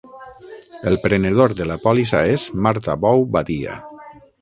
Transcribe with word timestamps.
El 0.91 0.97
prenedor 1.03 1.53
de 1.61 1.69
la 1.73 1.77
pòlissa 1.85 2.25
és 2.39 2.49
Marta 2.69 2.99
Bou 3.07 3.27
Badia. 3.39 3.81